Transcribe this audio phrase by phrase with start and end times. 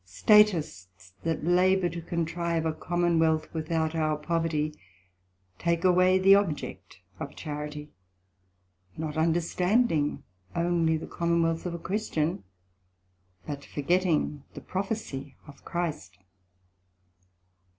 [0.03, 4.73] Statists that labour to contrive a Common wealth without our poverty,
[5.59, 7.91] take away the object of charity,
[8.97, 10.23] not understanding
[10.55, 12.43] only the Common wealth of a Christian,
[13.45, 16.17] but forgetting the prophecie of Christ.